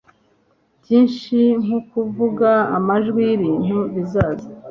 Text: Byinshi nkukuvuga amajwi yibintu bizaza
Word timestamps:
Byinshi 0.81 1.37
nkukuvuga 1.63 2.51
amajwi 2.77 3.19
yibintu 3.29 3.77
bizaza 3.93 4.47